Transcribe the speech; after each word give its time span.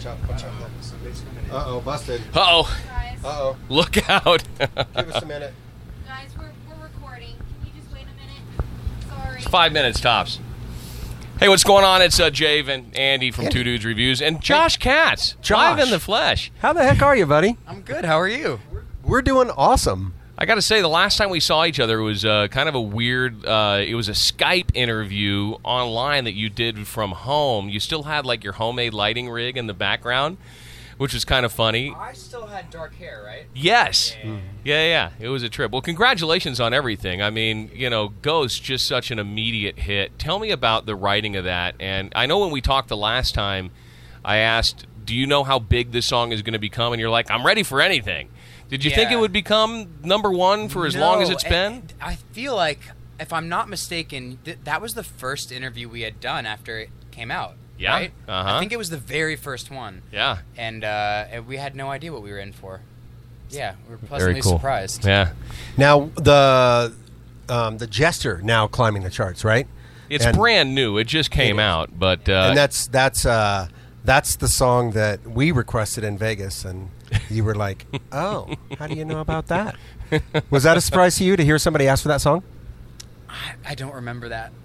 Watch 0.00 0.06
out, 0.06 0.28
watch 0.30 0.44
out. 0.44 0.52
Uh 1.52 1.64
oh, 1.66 1.80
busted. 1.82 2.22
Uh 2.34 2.40
oh, 2.48 2.78
Guys, 2.88 3.18
Uh 3.22 3.28
oh. 3.28 3.56
look 3.68 4.08
out. 4.08 4.42
Give 4.58 5.10
us 5.10 5.22
a 5.22 5.26
minute. 5.26 5.52
guys, 6.06 6.30
we're, 6.38 6.44
we're 6.70 6.82
recording. 6.84 7.34
Can 7.36 7.66
you 7.66 7.72
just 7.78 7.92
wait 7.92 8.04
a 8.04 8.16
minute? 8.18 8.64
Sorry. 9.10 9.40
Five 9.42 9.72
minutes 9.74 10.00
tops. 10.00 10.40
Hey, 11.38 11.50
what's 11.50 11.64
going 11.64 11.84
on? 11.84 12.00
It's 12.00 12.18
uh, 12.18 12.30
Jave 12.30 12.68
and 12.68 12.96
Andy 12.96 13.30
from 13.30 13.48
Two 13.50 13.62
Dudes 13.62 13.84
Reviews 13.84 14.22
and 14.22 14.40
Josh 14.40 14.78
Katz, 14.78 15.34
live 15.34 15.42
Josh. 15.42 15.84
in 15.84 15.90
the 15.90 16.00
flesh. 16.00 16.50
How 16.60 16.72
the 16.72 16.82
heck 16.82 17.02
are 17.02 17.14
you, 17.14 17.26
buddy? 17.26 17.58
I'm 17.66 17.82
good. 17.82 18.06
How 18.06 18.18
are 18.18 18.28
you? 18.28 18.60
We're 19.04 19.20
doing 19.22 19.50
awesome. 19.50 20.14
I 20.40 20.46
got 20.46 20.54
to 20.54 20.62
say, 20.62 20.80
the 20.80 20.88
last 20.88 21.18
time 21.18 21.28
we 21.28 21.38
saw 21.38 21.66
each 21.66 21.78
other 21.78 22.00
was 22.00 22.24
uh, 22.24 22.48
kind 22.48 22.66
of 22.66 22.74
a 22.74 22.80
weird. 22.80 23.44
Uh, 23.44 23.82
it 23.86 23.94
was 23.94 24.08
a 24.08 24.12
Skype 24.12 24.70
interview 24.72 25.56
online 25.62 26.24
that 26.24 26.32
you 26.32 26.48
did 26.48 26.86
from 26.86 27.12
home. 27.12 27.68
You 27.68 27.78
still 27.78 28.04
had 28.04 28.24
like 28.24 28.42
your 28.42 28.54
homemade 28.54 28.94
lighting 28.94 29.28
rig 29.28 29.58
in 29.58 29.66
the 29.66 29.74
background, 29.74 30.38
which 30.96 31.12
was 31.12 31.26
kind 31.26 31.44
of 31.44 31.52
funny. 31.52 31.94
I 31.94 32.14
still 32.14 32.46
had 32.46 32.70
dark 32.70 32.94
hair, 32.94 33.22
right? 33.22 33.48
Yes. 33.54 34.16
Yeah, 34.64 34.82
yeah. 34.86 35.10
It 35.20 35.28
was 35.28 35.42
a 35.42 35.50
trip. 35.50 35.72
Well, 35.72 35.82
congratulations 35.82 36.58
on 36.58 36.72
everything. 36.72 37.20
I 37.20 37.28
mean, 37.28 37.70
you 37.74 37.90
know, 37.90 38.08
Ghost 38.08 38.62
just 38.62 38.88
such 38.88 39.10
an 39.10 39.18
immediate 39.18 39.80
hit. 39.80 40.18
Tell 40.18 40.38
me 40.38 40.52
about 40.52 40.86
the 40.86 40.94
writing 40.94 41.36
of 41.36 41.44
that. 41.44 41.74
And 41.78 42.14
I 42.16 42.24
know 42.24 42.38
when 42.38 42.50
we 42.50 42.62
talked 42.62 42.88
the 42.88 42.96
last 42.96 43.34
time, 43.34 43.72
I 44.24 44.38
asked, 44.38 44.86
"Do 45.10 45.16
you 45.16 45.26
know 45.26 45.42
how 45.42 45.58
big 45.58 45.90
this 45.90 46.06
song 46.06 46.30
is 46.30 46.40
going 46.42 46.52
to 46.52 46.58
become?" 46.60 46.92
And 46.92 47.00
you're 47.00 47.10
like, 47.10 47.30
"I'm 47.30 47.44
ready 47.44 47.64
for 47.64 47.80
anything." 47.80 48.28
Did 48.68 48.84
you 48.84 48.92
think 48.92 49.10
it 49.10 49.16
would 49.18 49.32
become 49.32 49.88
number 50.04 50.30
one 50.30 50.68
for 50.68 50.86
as 50.86 50.94
long 50.94 51.20
as 51.22 51.28
it's 51.30 51.42
been? 51.42 51.82
I 52.00 52.14
feel 52.32 52.54
like, 52.54 52.78
if 53.18 53.32
I'm 53.32 53.48
not 53.48 53.68
mistaken, 53.68 54.38
th- 54.44 54.58
that 54.62 54.80
was 54.80 54.94
the 54.94 55.02
first 55.02 55.50
interview 55.50 55.88
we 55.88 56.02
had 56.02 56.20
done 56.20 56.46
after 56.46 56.78
it 56.78 56.90
came 57.10 57.32
out. 57.32 57.54
Yeah? 57.76 57.92
Right? 57.92 58.12
Uh-huh. 58.28 58.56
I 58.56 58.60
think 58.60 58.70
it 58.70 58.76
was 58.76 58.90
the 58.90 58.96
very 58.96 59.34
first 59.34 59.72
one. 59.72 60.02
Yeah. 60.12 60.38
And, 60.56 60.84
uh, 60.84 61.24
and 61.32 61.46
we 61.48 61.56
had 61.56 61.74
no 61.74 61.90
idea 61.90 62.12
what 62.12 62.22
we 62.22 62.30
were 62.30 62.38
in 62.38 62.52
for. 62.52 62.82
Yeah, 63.48 63.74
we 63.88 63.96
were 63.96 63.98
pleasantly 63.98 64.40
cool. 64.40 64.52
surprised. 64.52 65.04
Yeah. 65.04 65.32
Now 65.76 66.10
the 66.14 66.94
um, 67.48 67.78
the 67.78 67.88
Jester 67.88 68.40
now 68.44 68.68
climbing 68.68 69.02
the 69.02 69.10
charts, 69.10 69.44
right? 69.44 69.66
It's 70.08 70.24
And- 70.24 70.36
brand 70.36 70.74
new. 70.76 70.96
It 70.98 71.08
just 71.08 71.32
came 71.32 71.58
It 71.58 71.62
is. 71.62 71.66
out, 71.66 71.98
but 71.98 72.28
uh, 72.28 72.46
and 72.50 72.56
that's 72.56 72.86
that's 72.86 73.26
uh, 73.26 73.66
that's 74.10 74.34
the 74.34 74.48
song 74.48 74.90
that 74.90 75.24
we 75.24 75.52
requested 75.52 76.02
in 76.02 76.18
Vegas, 76.18 76.64
and 76.64 76.90
you 77.30 77.44
were 77.44 77.54
like, 77.54 77.86
"Oh, 78.10 78.52
how 78.76 78.88
do 78.88 78.94
you 78.96 79.04
know 79.04 79.20
about 79.20 79.46
that?" 79.46 79.76
Was 80.50 80.64
that 80.64 80.76
a 80.76 80.80
surprise 80.80 81.14
to 81.18 81.24
you 81.24 81.36
to 81.36 81.44
hear 81.44 81.58
somebody 81.58 81.86
ask 81.86 82.02
for 82.02 82.08
that 82.08 82.20
song? 82.20 82.42
I, 83.28 83.54
I 83.70 83.74
don't 83.76 83.94
remember 83.94 84.28
that. 84.30 84.52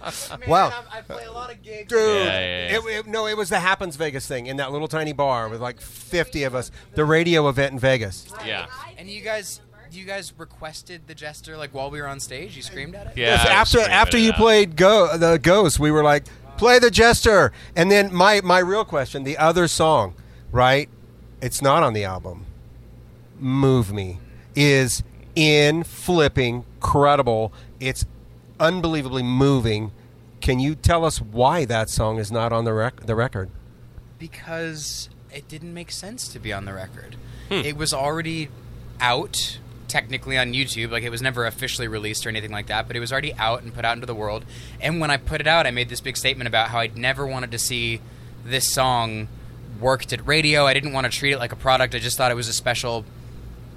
Oh, 0.00 0.38
wow. 0.46 0.84
I, 0.92 1.00
play 1.02 1.24
a 1.24 1.32
lot 1.32 1.50
of 1.52 1.60
gigs. 1.62 1.88
Dude, 1.88 1.98
Yeah, 1.98 2.24
yeah, 2.24 2.70
yeah. 2.70 2.78
It, 2.78 2.84
it- 3.00 3.06
no, 3.06 3.26
it 3.26 3.36
was 3.36 3.48
the 3.48 3.58
Happens 3.58 3.96
Vegas 3.96 4.26
thing 4.26 4.46
in 4.46 4.56
that 4.58 4.70
little 4.72 4.86
tiny 4.88 5.12
bar 5.12 5.48
with 5.48 5.60
like 5.60 5.80
50 5.80 6.44
of 6.44 6.54
us. 6.54 6.70
The 6.94 7.04
radio 7.04 7.48
event 7.48 7.72
in 7.72 7.78
Vegas. 7.78 8.26
yeah. 8.46 8.66
And 8.96 9.08
you 9.08 9.20
guys, 9.22 9.60
you 9.94 10.04
guys 10.04 10.32
requested 10.36 11.06
the 11.06 11.14
jester 11.14 11.56
like 11.56 11.74
while 11.74 11.90
we 11.90 12.00
were 12.00 12.06
on 12.06 12.20
stage. 12.20 12.56
You 12.56 12.62
screamed 12.62 12.94
at 12.94 13.08
it. 13.08 13.16
Yeah. 13.16 13.26
Yes, 13.32 13.46
after 13.46 13.80
after 13.80 14.18
you 14.18 14.30
out. 14.30 14.36
played 14.36 14.76
Go 14.76 15.16
the 15.16 15.38
Ghost, 15.38 15.78
we 15.78 15.90
were 15.90 16.02
like, 16.02 16.24
"Play 16.56 16.78
the 16.78 16.90
Jester." 16.90 17.52
And 17.76 17.90
then 17.90 18.12
my 18.12 18.40
my 18.42 18.58
real 18.58 18.84
question, 18.84 19.24
the 19.24 19.38
other 19.38 19.68
song, 19.68 20.14
right? 20.52 20.88
It's 21.40 21.62
not 21.62 21.82
on 21.82 21.92
the 21.92 22.04
album. 22.04 22.46
Move 23.38 23.92
Me 23.92 24.18
is 24.54 25.02
in 25.34 25.84
flipping 25.84 26.64
credible. 26.80 27.52
It's 27.78 28.04
unbelievably 28.58 29.22
moving. 29.22 29.92
Can 30.40 30.58
you 30.58 30.74
tell 30.74 31.04
us 31.04 31.20
why 31.20 31.64
that 31.64 31.90
song 31.90 32.18
is 32.18 32.32
not 32.32 32.52
on 32.52 32.64
the 32.64 32.72
rec- 32.72 33.06
the 33.06 33.14
record? 33.14 33.50
because 34.18 35.08
it 35.32 35.46
didn't 35.48 35.72
make 35.72 35.90
sense 35.90 36.28
to 36.28 36.38
be 36.38 36.52
on 36.52 36.64
the 36.64 36.72
record. 36.72 37.16
Hmm. 37.48 37.54
It 37.54 37.76
was 37.76 37.94
already 37.94 38.48
out 39.00 39.58
technically 39.88 40.38
on 40.38 40.52
YouTube, 40.52 40.90
like 40.90 41.02
it 41.02 41.10
was 41.10 41.22
never 41.22 41.46
officially 41.46 41.88
released 41.88 42.26
or 42.26 42.28
anything 42.28 42.52
like 42.52 42.66
that, 42.66 42.86
but 42.86 42.96
it 42.96 43.00
was 43.00 43.10
already 43.10 43.34
out 43.34 43.62
and 43.62 43.74
put 43.74 43.84
out 43.84 43.94
into 43.94 44.06
the 44.06 44.14
world. 44.14 44.44
And 44.80 45.00
when 45.00 45.10
I 45.10 45.16
put 45.16 45.40
it 45.40 45.46
out, 45.46 45.66
I 45.66 45.70
made 45.70 45.88
this 45.88 46.00
big 46.00 46.16
statement 46.16 46.46
about 46.46 46.68
how 46.68 46.78
I'd 46.78 46.96
never 46.96 47.26
wanted 47.26 47.50
to 47.52 47.58
see 47.58 48.00
this 48.44 48.72
song 48.72 49.28
worked 49.80 50.12
at 50.12 50.26
radio. 50.26 50.66
I 50.66 50.74
didn't 50.74 50.92
want 50.92 51.10
to 51.10 51.16
treat 51.16 51.32
it 51.32 51.38
like 51.38 51.52
a 51.52 51.56
product. 51.56 51.94
I 51.94 51.98
just 51.98 52.16
thought 52.16 52.30
it 52.30 52.36
was 52.36 52.48
a 52.48 52.52
special 52.52 53.04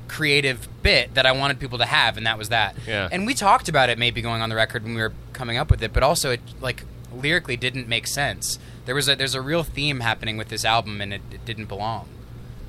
creative 0.07 0.67
bit 0.83 1.13
that 1.13 1.25
I 1.25 1.31
wanted 1.31 1.59
people 1.59 1.77
to 1.77 1.85
have, 1.85 2.17
and 2.17 2.25
that 2.25 2.37
was 2.37 2.49
that. 2.49 2.75
Yeah. 2.85 3.07
And 3.11 3.25
we 3.25 3.33
talked 3.33 3.69
about 3.69 3.89
it 3.89 3.97
maybe 3.97 4.21
going 4.21 4.41
on 4.41 4.49
the 4.49 4.55
record 4.55 4.83
when 4.83 4.93
we 4.93 5.01
were 5.01 5.13
coming 5.33 5.57
up 5.57 5.71
with 5.71 5.81
it, 5.81 5.93
but 5.93 6.03
also 6.03 6.31
it 6.31 6.41
like 6.59 6.83
lyrically 7.13 7.57
didn't 7.57 7.87
make 7.87 8.07
sense. 8.07 8.59
There 8.85 8.95
was 8.95 9.07
a 9.07 9.15
there's 9.15 9.35
a 9.35 9.41
real 9.41 9.63
theme 9.63 10.01
happening 10.01 10.37
with 10.37 10.49
this 10.49 10.65
album, 10.65 11.01
and 11.01 11.13
it, 11.13 11.21
it 11.31 11.45
didn't 11.45 11.65
belong. 11.65 12.07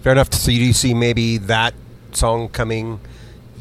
Fair 0.03 0.13
enough. 0.13 0.33
So 0.33 0.51
you 0.51 0.73
see 0.73 0.95
maybe 0.95 1.39
that 1.39 1.75
song 2.13 2.49
coming. 2.49 3.01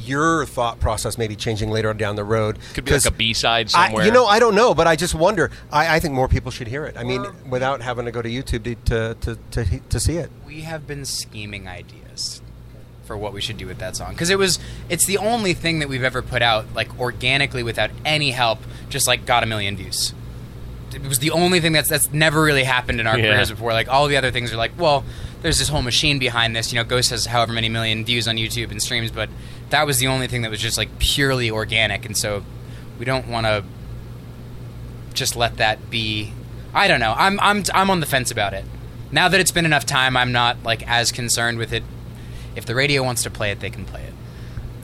Your 0.03 0.45
thought 0.45 0.79
process 0.79 1.17
maybe 1.17 1.35
changing 1.35 1.69
later 1.71 1.89
on 1.89 1.97
down 1.97 2.15
the 2.15 2.23
road. 2.23 2.57
Could 2.73 2.85
be 2.85 2.91
like 2.91 3.05
a 3.05 3.11
B 3.11 3.33
side 3.33 3.67
I, 3.73 3.87
somewhere. 3.87 4.05
you 4.05 4.11
know, 4.11 4.25
I 4.25 4.39
don't 4.39 4.55
know, 4.55 4.73
but 4.73 4.87
I 4.87 4.95
just 4.95 5.13
wonder. 5.15 5.51
I, 5.71 5.95
I 5.95 5.99
think 5.99 6.13
more 6.13 6.27
people 6.27 6.51
should 6.51 6.67
hear 6.67 6.85
it. 6.85 6.97
I 6.97 7.03
mean, 7.03 7.25
without 7.49 7.81
having 7.81 8.05
to 8.05 8.11
go 8.11 8.21
to 8.21 8.29
YouTube 8.29 8.63
to 8.63 8.75
to, 9.15 9.35
to, 9.51 9.63
to, 9.65 9.79
to 9.79 9.99
see 9.99 10.17
it. 10.17 10.31
We 10.45 10.61
have 10.61 10.87
been 10.87 11.05
scheming 11.05 11.67
ideas 11.67 12.41
for 13.05 13.17
what 13.17 13.33
we 13.33 13.41
should 13.41 13.57
do 13.57 13.67
with 13.67 13.79
that 13.79 13.95
song 13.95 14.11
because 14.13 14.29
it 14.29 14.37
was 14.37 14.59
it's 14.87 15.05
the 15.05 15.17
only 15.17 15.53
thing 15.53 15.79
that 15.79 15.89
we've 15.89 16.03
ever 16.03 16.21
put 16.21 16.41
out 16.41 16.65
like 16.75 16.99
organically 16.99 17.63
without 17.63 17.89
any 18.05 18.31
help, 18.31 18.59
just 18.89 19.07
like 19.07 19.25
got 19.25 19.43
a 19.43 19.45
million 19.45 19.75
views. 19.75 20.13
It 20.93 21.03
was 21.07 21.19
the 21.19 21.31
only 21.31 21.59
thing 21.61 21.71
that's 21.71 21.89
that's 21.89 22.11
never 22.11 22.41
really 22.43 22.63
happened 22.63 22.99
in 22.99 23.07
our 23.07 23.17
Yeah. 23.17 23.31
careers 23.33 23.49
before. 23.49 23.73
Like 23.73 23.87
all 23.87 24.07
the 24.07 24.17
other 24.17 24.29
things 24.31 24.51
are 24.53 24.57
like, 24.57 24.71
well, 24.77 25.03
there's 25.41 25.57
this 25.57 25.69
whole 25.69 25.81
machine 25.81 26.19
behind 26.19 26.55
this. 26.55 26.71
You 26.71 26.79
know, 26.79 26.83
Ghost 26.83 27.09
has 27.11 27.25
however 27.25 27.53
many 27.53 27.69
million 27.69 28.03
views 28.05 28.27
on 28.27 28.35
YouTube 28.35 28.71
and 28.71 28.81
streams, 28.81 29.09
but 29.09 29.29
that 29.71 29.85
was 29.87 29.97
the 29.97 30.07
only 30.07 30.27
thing 30.27 30.43
that 30.43 30.51
was 30.51 30.61
just 30.61 30.77
like 30.77 30.99
purely 30.99 31.49
organic, 31.49 32.05
and 32.05 32.15
so 32.15 32.43
we 32.99 33.05
don't 33.05 33.27
want 33.27 33.47
to 33.47 33.63
just 35.13 35.35
let 35.35 35.57
that 35.57 35.89
be. 35.89 36.33
I 36.73 36.87
don't 36.87 36.99
know. 36.99 37.13
I'm 37.17 37.39
I'm 37.39 37.63
I'm 37.73 37.89
on 37.89 37.99
the 37.99 38.05
fence 38.05 38.31
about 38.31 38.53
it. 38.53 38.63
Now 39.11 39.27
that 39.27 39.39
it's 39.41 39.51
been 39.51 39.65
enough 39.65 39.85
time, 39.85 40.15
I'm 40.15 40.31
not 40.31 40.63
like 40.63 40.87
as 40.87 41.11
concerned 41.11 41.57
with 41.57 41.73
it. 41.73 41.83
If 42.55 42.65
the 42.65 42.75
radio 42.75 43.03
wants 43.03 43.23
to 43.23 43.29
play 43.29 43.51
it, 43.51 43.59
they 43.59 43.69
can 43.69 43.85
play 43.85 44.03
it. 44.03 44.13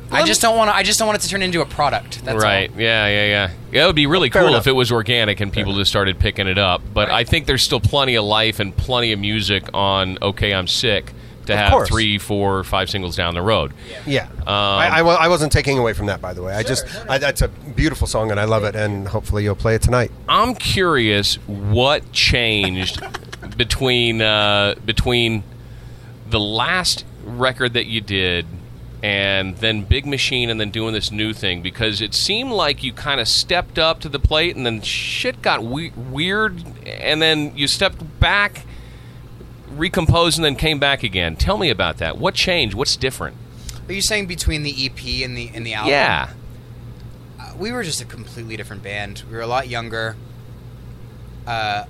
I 0.10 0.24
just 0.24 0.42
don't 0.42 0.56
want 0.56 0.70
to. 0.70 0.76
I 0.76 0.84
just 0.84 1.00
don't 1.00 1.08
want 1.08 1.20
it 1.20 1.24
to 1.24 1.30
turn 1.30 1.42
into 1.42 1.62
a 1.62 1.66
product. 1.66 2.24
That's 2.24 2.42
right. 2.42 2.72
all. 2.72 2.80
Yeah, 2.80 3.08
yeah, 3.08 3.26
yeah. 3.26 3.52
Yeah, 3.72 3.84
it 3.84 3.88
would 3.88 3.96
be 3.96 4.06
really 4.06 4.30
Fair 4.30 4.44
cool 4.44 4.50
enough. 4.52 4.64
if 4.64 4.68
it 4.68 4.72
was 4.74 4.92
organic 4.92 5.42
and 5.42 5.52
people 5.52 5.74
just 5.74 5.92
started 5.92 6.18
picking 6.18 6.48
it 6.48 6.58
up. 6.58 6.82
But 6.94 7.10
I 7.10 7.26
think 7.26 7.46
there's 7.46 7.64
still 7.64 7.82
plenty 7.82 8.16
of 8.16 8.24
life 8.24 8.60
and 8.60 8.76
plenty 8.76 9.12
of 9.12 9.20
music 9.20 9.64
on 9.74 10.18
"Okay, 10.22 10.54
I'm 10.54 10.68
Sick" 10.68 11.12
to 11.48 11.54
Of 11.54 11.60
have 11.60 11.72
course. 11.72 11.90
three, 11.90 12.18
four, 12.18 12.64
five 12.64 12.90
singles 12.90 13.16
down 13.16 13.34
the 13.34 13.42
road. 13.42 13.74
Yeah, 14.06 14.30
I, 14.46 15.00
I, 15.00 15.02
wa- 15.02 15.18
I 15.20 15.28
wasn't 15.28 15.52
taking 15.52 15.78
away 15.78 15.94
from 15.94 16.06
that, 16.06 16.22
by 16.22 16.34
the 16.34 16.44
way. 16.44 16.54
I 16.54 16.64
just 16.64 16.86
I, 17.10 17.18
that's 17.18 17.42
a 17.42 17.48
beautiful 17.48 18.08
song, 18.08 18.32
and 18.32 18.40
I 18.40 18.46
love 18.46 18.64
it. 18.64 18.76
And 18.76 19.08
hopefully, 19.08 19.44
you'll 19.44 19.56
play 19.56 19.76
it 19.76 19.82
tonight. 19.82 20.12
I'm 20.30 20.54
curious 20.56 21.36
what 21.48 22.12
changed 22.14 23.02
between 23.58 24.22
uh, 24.22 24.76
between 24.86 25.44
the 26.30 26.40
last 26.40 27.06
record 27.26 27.74
that 27.74 27.86
you 27.88 28.02
did 28.02 28.46
and 29.04 29.56
then 29.58 29.84
Big 29.84 30.06
Machine 30.06 30.50
and 30.50 30.60
then 30.60 30.72
doing 30.72 30.92
this 30.94 31.12
new 31.12 31.32
thing 31.32 31.62
because 31.62 32.02
it 32.02 32.14
seemed 32.16 32.52
like 32.52 32.82
you 32.84 32.92
kind 32.92 33.22
of 33.22 33.28
stepped 33.28 33.78
up 33.78 34.00
to 34.00 34.10
the 34.10 34.18
plate 34.20 34.56
and 34.56 34.66
then 34.66 34.82
shit 34.82 35.42
got 35.42 35.64
we- 35.64 35.92
weird 35.92 36.64
and 36.86 37.22
then 37.22 37.56
you 37.56 37.68
stepped 37.68 38.20
back 38.20 38.66
recomposed 39.72 40.38
and 40.38 40.46
then 40.46 40.56
came 40.56 40.80
back 40.80 41.04
again. 41.04 41.36
Tell 41.36 41.58
me 41.58 41.70
about 41.70 41.98
that. 41.98 42.18
What 42.18 42.34
changed? 42.34 42.76
What's 42.76 42.96
different? 42.96 43.38
Are 43.88 43.94
you 43.94 44.02
saying 44.02 44.28
between 44.28 44.64
the 44.64 44.86
EP 44.86 45.26
and 45.26 45.38
the 45.38 45.50
and 45.54 45.66
the 45.66 45.74
album? 45.74 45.92
Yeah. 45.92 46.34
Uh, 47.40 47.54
we 47.58 47.72
were 47.72 47.84
just 47.84 48.02
a 48.02 48.06
completely 48.06 48.58
different 48.58 48.84
band. 48.84 49.24
We 49.30 49.36
were 49.36 49.42
a 49.42 49.48
lot 49.48 49.68
younger. 49.68 50.16
Uh, 51.46 51.86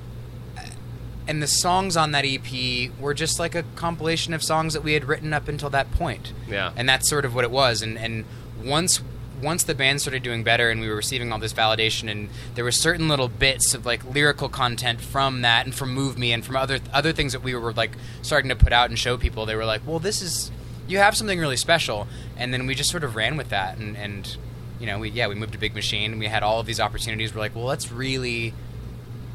and 1.28 1.44
the 1.44 1.48
songs 1.48 1.98
on 1.98 2.12
that 2.12 2.26
EP 2.26 2.92
were 3.00 3.14
just 3.14 3.40
like 3.40 3.54
a 3.54 3.64
compilation 3.76 4.34
of 4.34 4.42
songs 4.42 4.74
that 4.74 4.84
we 4.84 4.94
had 4.94 5.06
written 5.06 5.34
up 5.34 5.48
until 5.48 5.70
that 5.72 5.92
point. 5.92 6.32
Yeah. 6.48 6.72
And 6.76 6.88
that's 6.88 7.10
sort 7.10 7.26
of 7.26 7.36
what 7.36 7.44
it 7.44 7.52
was. 7.52 7.82
And 7.82 7.98
and 7.98 8.26
once 8.64 9.02
once 9.42 9.64
the 9.64 9.76
band 9.76 10.02
started 10.02 10.24
doing 10.24 10.44
better 10.44 10.70
and 10.70 10.82
we 10.82 10.90
were 10.90 10.96
receiving 10.96 11.32
all 11.32 11.40
this 11.40 11.54
validation 11.54 12.10
and 12.10 12.30
there 12.56 12.64
were 12.64 12.72
certain 12.72 13.08
little 13.08 13.28
bits 13.28 13.74
of 13.74 13.86
like 13.86 14.04
lyrical 14.06 14.50
content 14.50 15.00
from 15.00 15.42
that 15.42 15.66
and 15.66 15.76
from 15.76 15.94
Move 15.94 16.18
Me 16.18 16.32
and 16.32 16.46
from 16.46 16.56
other 16.56 16.80
other 16.94 17.12
things 17.12 17.34
that 17.34 17.44
we 17.44 17.54
were 17.54 17.74
like 17.74 17.92
starting 18.22 18.50
to 18.50 18.56
put 18.56 18.74
out 18.74 18.90
and 18.90 18.98
show 18.98 19.18
people, 19.18 19.46
they 19.46 19.56
were 19.56 19.66
like, 19.66 19.82
Well 19.86 20.00
this 20.00 20.22
is 20.22 20.52
you 20.88 20.98
have 20.98 21.16
something 21.16 21.40
really 21.40 21.58
special 21.58 22.08
and 22.38 22.54
then 22.54 22.66
we 22.66 22.74
just 22.74 22.90
sort 22.90 23.04
of 23.04 23.16
ran 23.16 23.38
with 23.38 23.50
that 23.50 23.78
and, 23.78 23.96
and 23.98 24.38
you 24.80 24.86
know, 24.86 25.00
we 25.00 25.10
yeah, 25.10 25.28
we 25.28 25.36
moved 25.36 25.54
to 25.54 25.60
Big 25.60 25.76
Machine 25.76 26.12
and 26.12 26.20
we 26.20 26.28
had 26.28 26.44
all 26.44 26.60
of 26.60 26.66
these 26.66 26.80
opportunities. 26.80 27.34
We're 27.34 27.42
like, 27.42 27.56
well 27.56 27.66
let's 27.66 27.92
really 27.92 28.54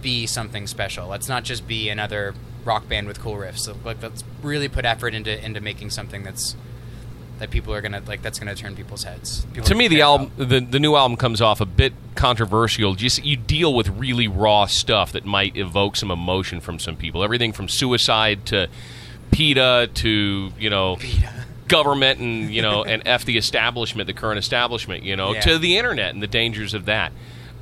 be 0.02 0.26
something 0.26 0.66
special. 0.66 1.06
Let's 1.06 1.28
not 1.28 1.44
just 1.44 1.68
be 1.68 1.88
another 1.88 2.34
rock 2.64 2.88
band 2.88 3.06
with 3.06 3.20
cool 3.20 3.36
riffs. 3.36 3.60
So, 3.60 3.76
like, 3.84 4.02
let's 4.02 4.24
really 4.42 4.68
put 4.68 4.84
effort 4.84 5.14
into 5.14 5.42
into 5.44 5.60
making 5.60 5.90
something 5.90 6.22
that's 6.22 6.56
that 7.42 7.50
people 7.50 7.74
are 7.74 7.80
gonna 7.80 8.00
like. 8.06 8.22
That's 8.22 8.38
gonna 8.38 8.54
turn 8.54 8.76
people's 8.76 9.02
heads. 9.02 9.44
People 9.52 9.64
to 9.64 9.74
me, 9.74 9.88
the 9.88 10.00
album, 10.00 10.30
about. 10.36 10.48
the 10.48 10.60
the 10.60 10.78
new 10.78 10.94
album 10.94 11.16
comes 11.16 11.40
off 11.40 11.60
a 11.60 11.66
bit 11.66 11.92
controversial. 12.14 12.94
Just 12.94 13.24
you 13.24 13.36
deal 13.36 13.74
with 13.74 13.88
really 13.88 14.28
raw 14.28 14.66
stuff 14.66 15.10
that 15.12 15.24
might 15.24 15.56
evoke 15.56 15.96
some 15.96 16.12
emotion 16.12 16.60
from 16.60 16.78
some 16.78 16.94
people. 16.96 17.24
Everything 17.24 17.52
from 17.52 17.68
suicide 17.68 18.46
to 18.46 18.68
PETA 19.32 19.90
to 19.94 20.52
you 20.56 20.70
know 20.70 20.96
PETA 20.96 21.32
government 21.66 22.20
and 22.20 22.48
you 22.54 22.62
know 22.62 22.84
and 22.90 23.02
f 23.06 23.24
the 23.24 23.36
establishment, 23.36 24.06
the 24.06 24.12
current 24.14 24.38
establishment. 24.38 25.02
You 25.02 25.16
know 25.16 25.34
Yeah. 25.34 25.40
to 25.40 25.58
the 25.58 25.76
internet 25.78 26.14
and 26.14 26.22
the 26.22 26.28
dangers 26.28 26.74
of 26.74 26.84
that. 26.86 27.12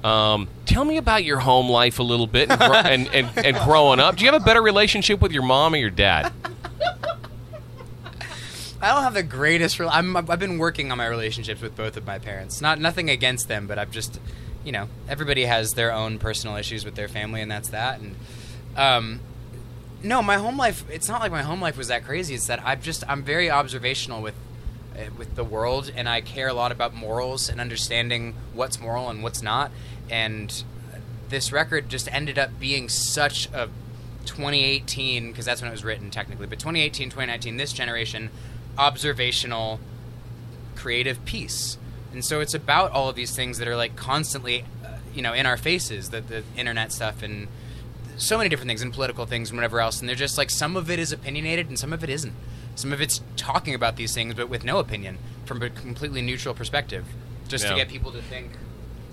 Um, 0.04 0.48
tell 0.66 0.84
me 0.84 0.96
about 0.98 1.24
your 1.24 1.38
home 1.40 1.68
life 1.70 1.98
a 1.98 2.02
little 2.02 2.26
bit 2.26 2.50
and, 2.50 2.58
gro- 2.58 2.72
and, 2.74 3.08
and, 3.14 3.28
and 3.46 3.56
growing 3.64 3.98
up. 4.00 4.16
Do 4.16 4.24
you 4.24 4.30
have 4.32 4.40
a 4.40 4.44
better 4.44 4.62
relationship 4.62 5.20
with 5.20 5.32
your 5.32 5.42
mom 5.42 5.74
or 5.74 5.76
your 5.76 5.90
dad? 5.90 6.32
I 8.82 8.94
don't 8.94 9.02
have 9.02 9.14
the 9.14 9.22
greatest. 9.22 9.78
Re- 9.78 9.88
I'm, 9.90 10.16
I've 10.16 10.38
been 10.38 10.58
working 10.58 10.90
on 10.90 10.98
my 10.98 11.06
relationships 11.06 11.60
with 11.60 11.76
both 11.76 11.96
of 11.96 12.06
my 12.06 12.18
parents. 12.18 12.60
Not 12.60 12.80
nothing 12.80 13.10
against 13.10 13.46
them, 13.46 13.66
but 13.66 13.78
I've 13.78 13.90
just, 13.90 14.18
you 14.64 14.72
know, 14.72 14.88
everybody 15.08 15.44
has 15.44 15.72
their 15.72 15.92
own 15.92 16.18
personal 16.18 16.56
issues 16.56 16.84
with 16.84 16.94
their 16.94 17.08
family, 17.08 17.42
and 17.42 17.50
that's 17.50 17.68
that. 17.68 18.00
And 18.00 18.16
um, 18.76 19.20
no, 20.02 20.22
my 20.22 20.36
home 20.36 20.56
life. 20.56 20.84
It's 20.90 21.08
not 21.08 21.20
like 21.20 21.30
my 21.30 21.42
home 21.42 21.60
life 21.60 21.76
was 21.76 21.88
that 21.88 22.04
crazy. 22.04 22.34
It's 22.34 22.46
that 22.46 22.64
I've 22.64 22.82
just 22.82 23.04
I'm 23.06 23.22
very 23.22 23.50
observational 23.50 24.22
with 24.22 24.34
uh, 24.96 25.10
with 25.18 25.34
the 25.34 25.44
world, 25.44 25.92
and 25.94 26.08
I 26.08 26.22
care 26.22 26.48
a 26.48 26.54
lot 26.54 26.72
about 26.72 26.94
morals 26.94 27.50
and 27.50 27.60
understanding 27.60 28.34
what's 28.54 28.80
moral 28.80 29.10
and 29.10 29.22
what's 29.22 29.42
not. 29.42 29.70
And 30.08 30.64
this 31.28 31.52
record 31.52 31.90
just 31.90 32.12
ended 32.12 32.38
up 32.38 32.58
being 32.58 32.88
such 32.88 33.46
a 33.52 33.68
2018 34.24 35.30
because 35.30 35.44
that's 35.44 35.60
when 35.60 35.68
it 35.68 35.72
was 35.72 35.82
written 35.82 36.10
technically 36.10 36.46
but 36.46 36.58
2018 36.58 37.08
2019 37.08 37.56
this 37.56 37.72
generation 37.72 38.28
observational 38.78 39.80
creative 40.76 41.24
piece 41.24 41.78
and 42.12 42.24
so 42.24 42.40
it's 42.40 42.54
about 42.54 42.90
all 42.92 43.08
of 43.08 43.16
these 43.16 43.34
things 43.34 43.58
that 43.58 43.68
are 43.68 43.76
like 43.76 43.96
constantly 43.96 44.64
uh, 44.84 44.88
you 45.14 45.22
know 45.22 45.32
in 45.32 45.46
our 45.46 45.56
faces 45.56 46.10
the, 46.10 46.20
the 46.20 46.42
internet 46.56 46.92
stuff 46.92 47.22
and 47.22 47.48
so 48.20 48.36
many 48.36 48.48
different 48.48 48.68
things 48.68 48.82
and 48.82 48.92
political 48.92 49.26
things 49.26 49.50
and 49.50 49.56
whatever 49.56 49.80
else. 49.80 50.00
And 50.00 50.08
they're 50.08 50.16
just 50.16 50.38
like 50.38 50.50
some 50.50 50.76
of 50.76 50.90
it 50.90 50.98
is 50.98 51.12
opinionated 51.12 51.68
and 51.68 51.78
some 51.78 51.92
of 51.92 52.04
it 52.04 52.10
isn't. 52.10 52.34
Some 52.74 52.92
of 52.92 53.00
it's 53.00 53.22
talking 53.36 53.74
about 53.74 53.96
these 53.96 54.14
things 54.14 54.34
but 54.34 54.48
with 54.48 54.64
no 54.64 54.78
opinion 54.78 55.18
from 55.44 55.62
a 55.62 55.70
completely 55.70 56.22
neutral 56.22 56.54
perspective 56.54 57.04
just 57.48 57.66
to 57.66 57.74
get 57.74 57.88
people 57.88 58.12
to 58.12 58.22
think 58.22 58.52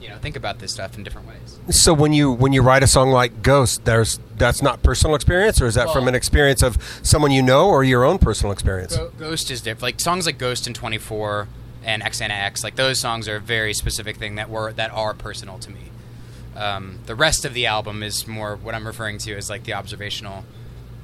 you 0.01 0.09
know 0.09 0.17
think 0.17 0.35
about 0.35 0.59
this 0.59 0.71
stuff 0.71 0.97
in 0.97 1.03
different 1.03 1.27
ways 1.27 1.59
So 1.69 1.93
when 1.93 2.13
you 2.13 2.31
when 2.31 2.53
you 2.53 2.61
write 2.61 2.83
a 2.83 2.87
song 2.87 3.09
like 3.09 3.41
Ghost, 3.41 3.85
there's 3.85 4.19
that's 4.37 4.61
not 4.61 4.83
personal 4.83 5.15
experience, 5.15 5.59
or 5.61 5.65
is 5.65 5.75
that 5.75 5.89
from 5.91 6.07
an 6.07 6.13
experience 6.15 6.61
of 6.61 6.77
someone 7.03 7.31
you 7.31 7.41
know, 7.41 7.67
or 7.67 7.83
your 7.83 8.03
own 8.05 8.17
personal 8.19 8.51
experience? 8.53 8.95
Ghost 9.17 9.49
is 9.49 9.61
different. 9.61 9.81
Like 9.81 9.99
songs 9.99 10.25
like 10.27 10.37
Ghost 10.37 10.67
and 10.67 10.75
24 10.75 11.47
and 11.83 12.03
Xana 12.03 12.29
X, 12.29 12.63
like 12.63 12.75
those 12.75 12.99
songs 12.99 13.27
are 13.27 13.37
a 13.37 13.39
very 13.39 13.73
specific 13.73 14.17
thing 14.17 14.35
that 14.35 14.49
were 14.49 14.71
that 14.73 14.91
are 14.91 15.13
personal 15.13 15.57
to 15.59 15.71
me. 15.71 15.89
Um, 16.55 16.99
the 17.05 17.15
rest 17.15 17.45
of 17.45 17.53
the 17.53 17.65
album 17.65 18.03
is 18.03 18.27
more 18.27 18.55
what 18.55 18.73
I'm 18.75 18.85
referring 18.87 19.17
to 19.19 19.35
as 19.35 19.49
like 19.49 19.63
the 19.63 19.73
observational 19.73 20.43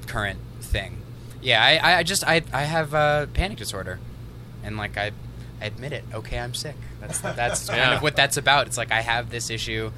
current 0.07 0.39
thing. 0.61 1.01
Yeah, 1.41 1.63
I, 1.63 1.99
I- 1.99 2.03
just 2.03 2.23
I 2.27 2.41
I 2.53 2.63
have 2.63 2.93
uh, 2.93 3.25
panic 3.33 3.57
disorder, 3.57 3.99
and 4.63 4.77
like 4.77 4.97
I 4.97 5.11
admit 5.65 5.93
it. 5.93 6.03
Okay, 6.13 6.37
I'm 6.39 6.53
sick. 6.53 6.75
That's 7.01 7.19
that's 7.21 7.67
kind 7.67 7.79
Yeah. 7.79 7.95
of 7.95 8.01
what 8.01 8.15
that's 8.15 8.37
about. 8.37 8.67
It's 8.67 8.77
like 8.77 8.91
I 8.91 9.01
have 9.01 9.29
this 9.29 9.49
issue. 9.49 9.91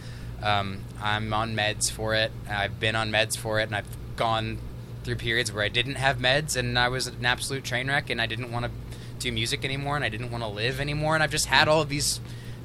Um, 0.44 0.82
I'm 1.02 1.34
on 1.34 1.56
meds 1.56 1.92
for 1.92 2.14
it. 2.16 2.32
I've 2.50 2.80
been 2.80 2.96
on 2.96 3.12
meds 3.12 3.38
for 3.38 3.60
it, 3.60 3.64
and 3.64 3.76
I've 3.76 3.88
gone 4.16 4.58
through 5.04 5.16
periods 5.16 5.52
where 5.52 5.64
I 5.64 5.70
didn't 5.70 5.96
have 5.96 6.18
meds, 6.18 6.56
and 6.58 6.78
I 6.78 6.88
was 6.90 7.08
an 7.08 7.26
absolute 7.26 7.64
train 7.64 7.88
wreck, 7.88 8.10
and 8.10 8.22
I 8.22 8.26
didn't 8.26 8.52
want 8.52 8.66
to 8.66 8.72
do 9.20 9.32
music 9.32 9.64
anymore, 9.64 9.96
and 9.96 10.04
I 10.06 10.10
didn't 10.10 10.32
want 10.32 10.44
to 10.44 10.48
live 10.50 10.80
anymore, 10.80 11.14
and 11.16 11.24
I've 11.24 11.32
just 11.32 11.46
had 11.48 11.68
all 11.68 11.82
of 11.82 11.90
these 11.90 12.20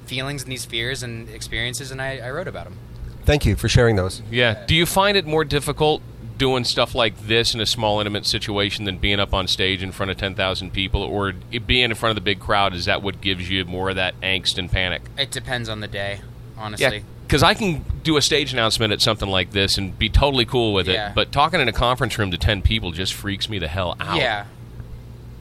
feelings 0.07 0.43
and 0.43 0.51
these 0.51 0.65
fears 0.65 1.03
and 1.03 1.29
experiences, 1.29 1.91
and 1.91 2.03
I, 2.03 2.19
I 2.19 2.31
wrote 2.31 2.49
about 2.49 2.65
them. 2.65 2.77
Thank 3.25 3.47
you 3.47 3.55
for 3.57 3.69
sharing 3.69 3.97
those. 3.97 4.23
Yeah. 4.31 4.65
Do 4.67 4.75
you 4.75 4.85
find 4.87 5.17
it 5.17 5.27
more 5.27 5.45
difficult 5.45 6.03
doing 6.41 6.65
stuff 6.65 6.95
like 6.95 7.17
this 7.27 7.55
in 7.55 7.61
a 7.61 7.67
small, 7.67 8.01
intimate 8.01 8.25
situation 8.25 8.87
than 8.87 8.97
being 8.97 9.21
up 9.21 9.35
on 9.35 9.47
stage 9.47 9.83
in 9.83 9.93
front 9.93 10.11
of 10.11 10.17
10,000 10.17 10.73
people? 10.73 11.03
Or 11.03 11.33
being 11.33 11.85
in 11.91 11.95
front 11.95 12.11
of 12.11 12.15
the 12.17 12.21
big 12.23 12.41
crowd, 12.41 12.75
is 12.75 12.87
that 12.87 13.03
what 13.03 13.21
gives 13.21 13.49
you 13.51 13.65
more 13.67 13.91
of 13.91 13.97
that 13.97 14.19
angst 14.23 14.57
and 14.59 14.73
panic? 14.73 15.03
It 15.19 15.31
depends 15.31 15.69
on 15.69 15.81
the 15.81 15.87
day, 15.89 16.23
honestly. 16.57 16.97
Yeah 16.99 17.03
Because 17.27 17.43
I 17.43 17.53
can 17.55 17.85
do 18.03 18.17
a 18.17 18.23
stage 18.23 18.53
announcement 18.55 18.93
at 18.93 19.01
something 19.03 19.29
like 19.29 19.51
this 19.53 19.77
and 19.79 19.97
be 19.97 20.09
totally 20.09 20.47
cool 20.47 20.73
with 20.73 20.89
Yeah. 20.89 21.11
it, 21.11 21.15
but 21.15 21.31
talking 21.31 21.61
in 21.61 21.69
a 21.69 21.73
conference 21.73 22.19
room 22.19 22.31
to 22.33 22.39
10 22.39 22.63
people 22.63 22.91
just 22.91 23.13
freaks 23.15 23.49
me 23.51 23.59
the 23.61 23.69
hell 23.69 23.95
out. 24.01 24.17
Yeah. 24.17 24.47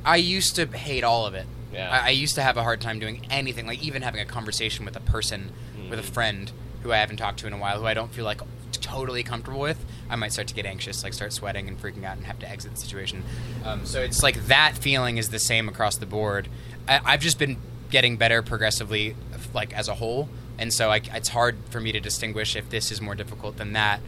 I 0.06 0.18
used 0.18 0.56
to 0.58 0.66
hate 0.68 1.04
all 1.06 1.26
of 1.26 1.34
it. 1.34 1.48
Yeah. 1.74 1.90
I, 1.90 2.08
I 2.08 2.10
used 2.10 2.36
to 2.36 2.42
have 2.42 2.58
a 2.58 2.64
hard 2.64 2.82
time 2.82 3.00
doing 3.00 3.26
anything, 3.30 3.66
like 3.68 3.82
even 3.82 4.02
having 4.02 4.20
a 4.22 4.26
conversation 4.26 4.84
with 4.86 4.96
a 4.96 5.00
person, 5.02 5.52
with 5.90 5.98
a 6.00 6.02
Mm-hmm. 6.04 6.14
friend 6.14 6.52
who 6.84 6.92
I 6.92 6.98
haven't 6.98 7.18
talked 7.18 7.40
to 7.40 7.48
in 7.48 7.54
a 7.54 7.58
while, 7.58 7.80
who 7.80 7.86
I 7.86 7.94
don't 7.94 8.12
feel 8.14 8.26
like 8.26 8.42
totally 8.80 9.24
comfortable 9.24 9.60
with. 9.60 9.84
I 10.10 10.16
might 10.16 10.34
start 10.34 10.48
to 10.48 10.54
get 10.54 10.66
anxious, 10.66 11.04
like 11.04 11.14
start 11.14 11.34
sweating 11.34 11.68
and 11.68 11.80
freaking 11.80 12.04
out, 12.04 12.18
and 12.18 12.26
have 12.26 12.40
to 12.40 12.50
exit 12.50 12.72
the 12.72 12.78
situation. 12.78 13.24
Um, 13.64 13.86
so 13.86 14.02
it's 14.02 14.24
like 14.24 14.48
that 14.48 14.78
feeling 14.78 15.18
is 15.18 15.30
the 15.30 15.40
same 15.40 15.70
across 15.70 15.98
the 15.98 16.06
board. 16.06 16.48
I, 16.88 17.00
I've 17.06 17.22
just 17.22 17.40
been 17.40 17.58
getting 17.90 18.18
better 18.18 18.42
progressively, 18.42 19.16
like 19.54 19.74
as 19.74 19.88
a 19.88 19.96
whole, 19.96 20.30
and 20.58 20.74
so 20.74 20.92
I, 20.92 21.02
it's 21.14 21.30
hard 21.30 21.58
for 21.70 21.80
me 21.80 21.92
to 21.92 22.00
distinguish 22.00 22.56
if 22.56 22.70
this 22.70 22.92
is 22.92 23.02
more 23.02 23.16
difficult 23.16 23.58
than 23.58 23.74
that 23.74 24.02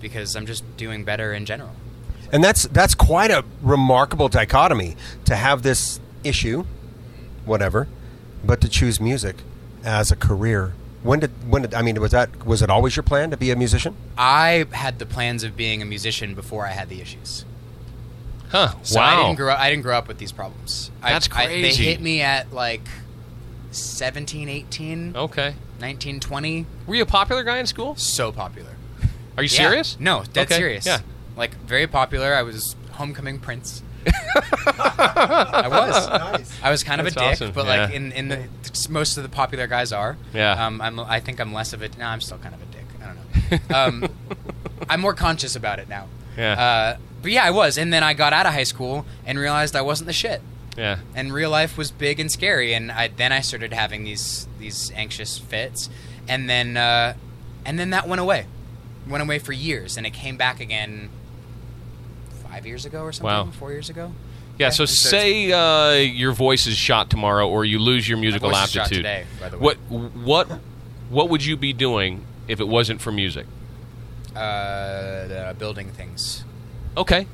because 0.00 0.36
I'm 0.36 0.46
just 0.46 0.76
doing 0.76 1.04
better 1.04 1.32
in 1.32 1.46
general. 1.46 1.72
And 2.32 2.42
that's 2.42 2.64
that's 2.64 2.94
quite 2.94 3.30
a 3.30 3.44
remarkable 3.62 4.28
dichotomy 4.28 4.96
to 5.26 5.36
have 5.36 5.62
this 5.62 6.00
issue, 6.24 6.64
whatever, 7.44 7.88
but 8.44 8.60
to 8.60 8.68
choose 8.68 9.00
music 9.00 9.36
as 9.84 10.10
a 10.10 10.16
career. 10.16 10.74
When 11.06 11.20
did 11.20 11.30
when 11.50 11.62
did 11.62 11.72
I 11.74 11.82
mean 11.82 12.00
was 12.00 12.10
that 12.10 12.44
was 12.44 12.62
it 12.62 12.68
always 12.70 12.96
your 12.96 13.04
plan 13.04 13.30
to 13.30 13.36
be 13.36 13.50
a 13.50 13.56
musician? 13.56 13.94
I 14.18 14.66
had 14.72 14.98
the 14.98 15.06
plans 15.06 15.44
of 15.44 15.56
being 15.56 15.80
a 15.80 15.84
musician 15.84 16.34
before 16.34 16.66
I 16.66 16.70
had 16.72 16.88
the 16.88 17.00
issues. 17.00 17.44
Huh. 18.50 18.74
So 18.82 18.98
wow. 19.00 19.06
I 19.06 19.22
didn't 19.24 19.36
grow 19.36 19.52
up. 19.52 19.60
I 19.60 19.70
didn't 19.70 19.82
grow 19.82 19.96
up 19.96 20.08
with 20.08 20.18
these 20.18 20.32
problems. 20.32 20.90
I- 21.02 21.12
That's 21.12 21.28
I, 21.32 21.46
they 21.46 21.74
hit 21.74 22.00
me 22.00 22.22
at 22.22 22.52
like 22.52 22.82
17, 23.70 24.48
18, 24.48 25.16
okay. 25.16 25.54
19, 25.80 26.20
20. 26.20 26.66
Were 26.86 26.94
you 26.94 27.02
a 27.02 27.06
popular 27.06 27.44
guy 27.44 27.58
in 27.58 27.66
school? 27.66 27.94
So 27.96 28.32
popular. 28.32 28.70
Are 29.36 29.42
you 29.42 29.48
Yeah. 29.52 29.68
serious? 29.68 29.96
No, 30.00 30.24
dead 30.32 30.46
Okay, 30.46 30.56
serious. 30.56 30.86
Yeah. 30.86 31.00
Like 31.36 31.54
very 31.66 31.86
popular. 31.86 32.34
I 32.34 32.42
was 32.42 32.74
homecoming 32.92 33.38
prince. 33.38 33.82
I 34.06 35.68
was. 35.68 36.06
Nice. 36.16 36.60
I 36.62 36.70
was 36.70 36.82
kind 36.82 37.00
of 37.00 37.04
That's 37.06 37.16
a 37.16 37.20
dick, 37.20 37.28
awesome, 37.32 37.52
but 37.52 37.66
yeah. 37.66 37.84
like 37.86 37.94
in, 37.94 38.12
in 38.12 38.28
the 38.28 38.48
most 38.90 39.16
of 39.16 39.22
the 39.22 39.28
popular 39.28 39.66
guys 39.66 39.92
are. 39.92 40.16
Yeah. 40.34 40.66
Um, 40.66 40.80
I'm, 40.80 40.98
I 41.00 41.20
think 41.20 41.40
I'm 41.40 41.52
less 41.52 41.72
of 41.72 41.82
a. 41.82 41.88
No, 41.88 42.04
I'm 42.06 42.20
still 42.20 42.38
kind 42.38 42.54
of 42.54 42.62
a 42.62 42.66
dick. 42.66 42.84
I 43.02 43.06
don't 43.06 44.00
know. 44.00 44.04
Um, 44.04 44.36
I'm 44.88 45.00
more 45.00 45.14
conscious 45.14 45.56
about 45.56 45.78
it 45.78 45.88
now. 45.88 46.08
Yeah. 46.36 46.52
Uh, 46.52 46.96
but 47.22 47.30
yeah, 47.32 47.44
I 47.44 47.50
was, 47.50 47.78
and 47.78 47.92
then 47.92 48.02
I 48.02 48.14
got 48.14 48.32
out 48.32 48.46
of 48.46 48.52
high 48.52 48.64
school 48.64 49.06
and 49.24 49.38
realized 49.38 49.74
I 49.76 49.82
wasn't 49.82 50.06
the 50.06 50.12
shit, 50.12 50.42
Yeah. 50.76 50.98
and 51.14 51.32
real 51.32 51.50
life 51.50 51.76
was 51.78 51.90
big 51.90 52.20
and 52.20 52.30
scary, 52.30 52.74
and 52.74 52.92
I, 52.92 53.08
then 53.08 53.32
I 53.32 53.40
started 53.40 53.72
having 53.72 54.04
these 54.04 54.46
these 54.58 54.92
anxious 54.94 55.38
fits, 55.38 55.88
and 56.28 56.48
then 56.48 56.76
uh, 56.76 57.14
and 57.64 57.78
then 57.78 57.90
that 57.90 58.06
went 58.08 58.20
away, 58.20 58.46
went 59.08 59.22
away 59.22 59.38
for 59.38 59.52
years, 59.52 59.96
and 59.96 60.06
it 60.06 60.12
came 60.12 60.36
back 60.36 60.60
again 60.60 61.08
five 62.56 62.66
years 62.66 62.86
ago 62.86 63.02
or 63.02 63.12
something, 63.12 63.26
Wow. 63.26 63.50
four 63.52 63.70
years 63.72 63.90
ago. 63.90 64.12
Yeah, 64.58 64.70
so 64.70 64.86
so 64.86 65.10
say 65.10 65.52
uh, 65.52 65.92
your 66.00 66.32
voice 66.32 66.66
is 66.66 66.76
shot 66.76 67.10
tomorrow, 67.10 67.46
or 67.46 67.66
you 67.66 67.78
lose 67.78 68.08
your 68.08 68.16
musical 68.16 68.48
voice 68.50 68.64
is 68.64 68.70
shot 68.72 68.82
aptitude. 68.84 69.04
today, 69.04 69.24
by 69.38 69.50
the 69.50 69.58
way. 69.58 69.62
What 69.64 69.76
what 70.14 70.60
what 71.10 71.28
would 71.28 71.44
you 71.44 71.56
be 71.58 71.74
doing 71.74 72.24
if 72.48 72.58
it 72.58 72.66
wasn't 72.66 73.02
for 73.02 73.12
music? 73.12 73.46
Uh, 74.34 75.52
building 75.54 75.90
things. 75.90 76.44
Okay. 76.96 77.26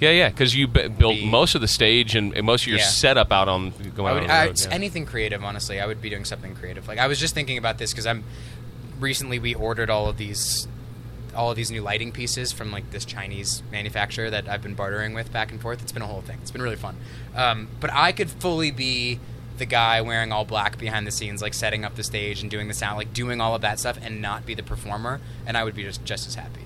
Yeah, 0.00 0.10
yeah, 0.12 0.28
because 0.30 0.56
you 0.56 0.66
b- 0.66 0.88
built 0.88 1.16
Be- 1.16 1.28
most 1.28 1.54
of 1.54 1.60
the 1.60 1.68
stage 1.68 2.14
and, 2.16 2.34
and 2.34 2.46
most 2.46 2.62
of 2.62 2.68
your 2.68 2.78
Yeah. 2.78 2.84
setup 2.86 3.30
out 3.30 3.48
on 3.48 3.74
going 3.94 4.06
I 4.06 4.10
out 4.10 4.14
would, 4.14 4.22
on 4.22 4.28
the 4.28 4.32
I, 4.32 4.46
road. 4.46 4.56
yeah. 4.58 4.68
Anything 4.70 5.04
creative, 5.04 5.44
honestly, 5.44 5.78
I 5.78 5.86
would 5.86 6.00
be 6.00 6.08
doing 6.08 6.24
something 6.24 6.54
creative. 6.54 6.88
Like 6.88 6.98
I 6.98 7.06
was 7.06 7.20
just 7.20 7.34
thinking 7.34 7.58
about 7.58 7.76
this 7.76 7.92
because 7.92 8.06
I'm 8.06 8.24
recently 8.98 9.38
we 9.38 9.54
ordered 9.54 9.90
all 9.90 10.08
of 10.08 10.16
these 10.16 10.66
all 11.34 11.50
of 11.50 11.56
these 11.56 11.70
new 11.70 11.82
lighting 11.82 12.12
pieces 12.12 12.52
from 12.52 12.70
like 12.72 12.90
this 12.90 13.04
Chinese 13.04 13.62
manufacturer 13.70 14.30
that 14.30 14.48
I've 14.48 14.62
been 14.62 14.74
bartering 14.74 15.14
with 15.14 15.32
back 15.32 15.50
and 15.52 15.60
forth. 15.60 15.82
It's 15.82 15.92
been 15.92 16.02
a 16.02 16.06
whole 16.06 16.22
thing. 16.22 16.38
It's 16.42 16.50
been 16.50 16.62
really 16.62 16.76
fun. 16.76 16.96
Um, 17.34 17.68
but 17.80 17.90
I 17.92 18.12
could 18.12 18.30
fully 18.30 18.70
be 18.70 19.20
the 19.58 19.66
guy 19.66 20.00
wearing 20.00 20.32
all 20.32 20.44
black 20.44 20.78
behind 20.78 21.06
the 21.06 21.10
scenes, 21.10 21.42
like 21.42 21.52
setting 21.54 21.84
up 21.84 21.94
the 21.94 22.02
stage 22.02 22.40
and 22.40 22.50
doing 22.50 22.66
the 22.68 22.74
sound, 22.74 22.96
like 22.96 23.12
doing 23.12 23.40
all 23.40 23.54
of 23.54 23.60
that 23.62 23.78
stuff, 23.78 23.98
and 24.02 24.22
not 24.22 24.46
be 24.46 24.54
the 24.54 24.62
performer, 24.62 25.20
and 25.46 25.56
I 25.56 25.64
would 25.64 25.74
be 25.74 25.82
just 25.82 26.04
just 26.04 26.26
as 26.26 26.34
happy. 26.34 26.62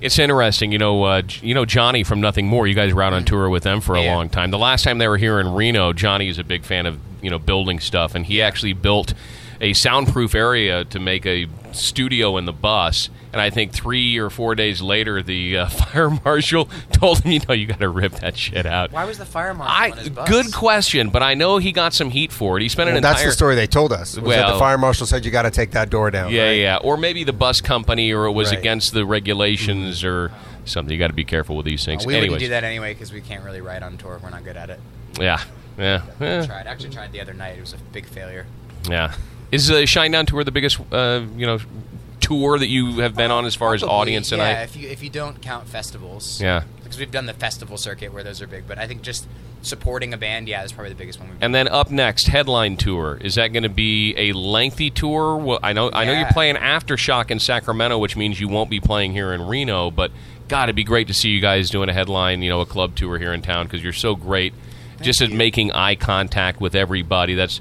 It's 0.00 0.18
interesting, 0.18 0.70
you 0.72 0.78
know. 0.78 1.02
Uh, 1.04 1.22
you 1.42 1.54
know 1.54 1.64
Johnny 1.64 2.04
from 2.04 2.20
Nothing 2.20 2.46
More. 2.46 2.66
You 2.66 2.74
guys 2.74 2.94
were 2.94 3.02
out 3.02 3.12
on 3.12 3.24
tour 3.24 3.48
with 3.50 3.64
them 3.64 3.80
for 3.80 3.94
a 3.94 3.98
Mm-hmm. 3.98 4.04
Yeah. 4.06 4.16
long 4.16 4.28
time. 4.28 4.50
The 4.50 4.58
last 4.58 4.84
time 4.84 4.98
they 4.98 5.08
were 5.08 5.16
here 5.18 5.40
in 5.40 5.52
Reno, 5.52 5.92
Johnny 5.92 6.28
is 6.28 6.38
a 6.38 6.44
big 6.44 6.64
fan 6.64 6.86
of 6.86 6.98
you 7.20 7.30
know 7.30 7.38
building 7.38 7.80
stuff, 7.80 8.14
and 8.14 8.24
he 8.24 8.40
actually 8.40 8.72
built 8.74 9.12
a 9.60 9.72
soundproof 9.72 10.34
area 10.34 10.84
to 10.86 10.98
make 11.00 11.26
a 11.26 11.46
studio 11.72 12.36
in 12.36 12.44
the 12.44 12.52
bus. 12.52 13.10
And 13.30 13.42
I 13.42 13.50
think 13.50 13.72
three 13.72 14.16
or 14.16 14.30
four 14.30 14.54
days 14.54 14.80
later, 14.80 15.22
the 15.22 15.58
uh, 15.58 15.66
fire 15.68 16.08
marshal 16.24 16.64
told 16.92 17.20
him, 17.20 17.32
"You 17.32 17.40
know, 17.46 17.54
you 17.54 17.66
got 17.66 17.80
to 17.80 17.88
rip 17.90 18.12
that 18.14 18.36
shit 18.38 18.64
out." 18.64 18.90
Why 18.90 19.04
was 19.04 19.18
the 19.18 19.26
fire 19.26 19.52
marshal 19.52 19.74
I 19.76 19.90
on 19.90 19.98
his 19.98 20.08
bus? 20.08 20.28
good 20.28 20.52
question, 20.54 21.10
but 21.10 21.22
I 21.22 21.34
know 21.34 21.58
he 21.58 21.70
got 21.72 21.92
some 21.92 22.10
heat 22.10 22.32
for 22.32 22.56
it. 22.56 22.62
He 22.62 22.68
spent 22.70 22.88
an 22.88 22.96
And 22.96 23.04
that's 23.04 23.18
entire 23.20 23.28
the 23.30 23.36
story 23.36 23.54
they 23.54 23.66
told 23.66 23.92
us. 23.92 24.16
Was 24.16 24.24
that 24.34 24.44
Well- 24.46 24.52
the 24.54 24.58
fire 24.58 24.78
marshal 24.78 25.06
said 25.06 25.26
you 25.26 25.30
got 25.30 25.42
to 25.42 25.50
take 25.50 25.72
that 25.72 25.90
door 25.90 26.10
down. 26.10 26.32
Yeah, 26.32 26.44
right? 26.46 26.52
yeah. 26.52 26.76
Or 26.78 26.96
maybe 26.96 27.22
the 27.24 27.34
bus 27.34 27.60
company, 27.60 28.12
or 28.12 28.24
it 28.24 28.32
was 28.32 28.48
Right. 28.50 28.58
against 28.58 28.94
the 28.94 29.04
regulations, 29.04 30.02
or 30.04 30.30
something. 30.64 30.90
You 30.92 30.98
got 30.98 31.08
to 31.08 31.12
be 31.12 31.24
careful 31.24 31.54
with 31.56 31.66
these 31.66 31.84
things. 31.84 32.06
we 32.06 32.14
Anyways, 32.14 32.30
wouldn't 32.30 32.46
do 32.46 32.48
that 32.50 32.64
anyway 32.64 32.94
because 32.94 33.12
we 33.12 33.20
can't 33.20 33.44
really 33.44 33.60
ride 33.60 33.82
on 33.82 33.98
tour. 33.98 34.18
We're 34.22 34.30
not 34.30 34.42
good 34.44 34.56
at 34.56 34.70
it. 34.70 34.80
yeah, 35.20 35.42
yeah, 35.78 36.00
eh, 36.20 36.46
Tried. 36.46 36.66
Actually, 36.66 36.90
tried 36.90 37.12
the 37.12 37.20
other 37.20 37.34
night. 37.34 37.58
It 37.58 37.60
was 37.60 37.74
a 37.74 37.78
big 37.92 38.06
failure. 38.06 38.46
yeah. 38.88 39.12
Is 39.50 39.68
the 39.68 39.82
Shinedown 39.84 40.26
tour 40.26 40.44
the 40.44 40.50
biggest, 40.52 40.78
uh, 40.92 41.22
you 41.36 41.46
know, 41.46 41.58
tour 42.20 42.58
that 42.58 42.68
you 42.68 42.98
have 43.00 43.14
been 43.14 43.30
on 43.30 43.46
as 43.46 43.54
far 43.54 43.74
as 43.74 43.80
Probably, 43.80 43.96
audience 43.98 44.30
yeah, 44.30 44.36
tonight? 44.36 44.62
if 44.64 44.76
you 44.76 44.88
if 44.88 45.02
you 45.02 45.08
don't 45.10 45.40
count 45.40 45.66
festivals, 45.68 46.40
Yeah. 46.40 46.64
because 46.82 46.98
we've 46.98 47.10
done 47.10 47.26
the 47.26 47.32
festival 47.32 47.76
circuit 47.78 48.12
where 48.12 48.22
those 48.22 48.42
are 48.42 48.46
big. 48.46 48.66
But 48.68 48.78
I 48.78 48.86
think 48.86 49.02
just 49.02 49.26
supporting 49.62 50.12
a 50.12 50.16
band, 50.18 50.48
yeah, 50.48 50.62
is 50.64 50.72
probably 50.72 50.90
the 50.90 50.98
biggest 50.98 51.18
one 51.18 51.30
we've. 51.30 51.38
And 51.42 51.54
then 51.54 51.66
up 51.68 51.90
next, 51.90 52.26
headline 52.28 52.76
tour. 52.76 53.18
Is 53.22 53.36
that 53.36 53.48
going 53.48 53.62
to 53.62 53.68
be 53.70 54.14
a 54.18 54.32
lengthy 54.32 54.90
tour? 54.90 55.36
Well, 55.36 55.58
I 55.62 55.72
know 55.72 55.90
I 55.92 56.04
know 56.04 56.12
you're 56.12 56.28
playing 56.28 56.56
aftershock 56.56 57.30
in 57.30 57.38
Sacramento, 57.38 57.96
which 57.98 58.16
means 58.16 58.38
you 58.40 58.48
won't 58.48 58.68
be 58.70 58.80
playing 58.80 59.12
here 59.12 59.32
in 59.32 59.40
Reno. 59.46 59.90
But 59.90 60.10
God, 60.48 60.64
it'd 60.64 60.76
be 60.76 60.84
great 60.84 61.08
to 61.08 61.14
see 61.14 61.30
you 61.30 61.40
guys 61.40 61.70
doing 61.70 61.88
a 61.88 61.92
headline, 61.94 62.42
you 62.42 62.50
know, 62.50 62.60
a 62.60 62.66
club 62.66 62.94
tour 62.96 63.18
here 63.18 63.32
in 63.32 63.40
town 63.42 63.66
because 63.66 63.82
you're 63.82 63.92
so 63.94 64.14
great. 64.14 64.52
just 65.00 65.22
at 65.22 65.30
making 65.30 65.70
eye 65.72 65.94
contact 65.94 66.60
with 66.60 66.74
everybody. 66.74 67.34
That's 67.34 67.60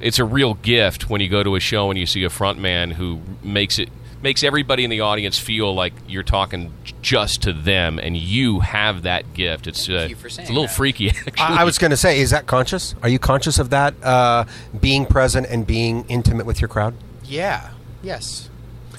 it's 0.00 0.18
a 0.18 0.24
real 0.24 0.54
gift 0.54 1.10
when 1.10 1.20
you 1.20 1.28
go 1.28 1.42
to 1.42 1.56
a 1.56 1.60
show 1.60 1.90
and 1.90 1.98
you 1.98 2.06
see 2.06 2.24
a 2.24 2.30
front 2.30 2.58
man 2.58 2.92
who 2.92 3.20
makes 3.42 3.78
it 3.78 3.88
makes 4.22 4.42
everybody 4.42 4.84
in 4.84 4.90
the 4.90 5.00
audience 5.00 5.38
feel 5.38 5.74
like 5.74 5.92
you're 6.06 6.22
talking 6.22 6.72
just 7.02 7.42
to 7.42 7.52
them, 7.52 7.98
and 7.98 8.16
you 8.16 8.60
have 8.60 9.02
that 9.02 9.32
gift. 9.32 9.66
It's 9.66 9.88
uh, 9.88 10.08
it's 10.10 10.38
a 10.38 10.42
little 10.48 10.62
that. 10.62 10.74
freaky. 10.74 11.10
Actually, 11.10 11.32
I, 11.38 11.62
I 11.62 11.64
was 11.64 11.78
going 11.78 11.90
to 11.90 11.96
say, 11.96 12.20
is 12.20 12.30
that 12.30 12.46
conscious? 12.46 12.94
Are 13.02 13.08
you 13.08 13.18
conscious 13.18 13.58
of 13.58 13.70
that? 13.70 13.94
Uh, 14.02 14.44
being 14.78 15.06
present 15.06 15.46
and 15.48 15.66
being 15.66 16.04
intimate 16.08 16.46
with 16.46 16.60
your 16.60 16.68
crowd? 16.68 16.94
Yeah. 17.24 17.70
Yes. 18.02 18.50